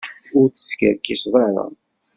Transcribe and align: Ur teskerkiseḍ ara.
Ur 0.37 0.47
teskerkiseḍ 0.49 1.33
ara. 1.45 1.65